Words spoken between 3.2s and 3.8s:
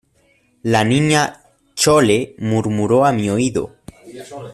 oído: